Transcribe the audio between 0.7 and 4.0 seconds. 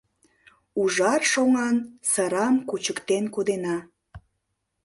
Ужар шоҥан сырам кучыктен кодена.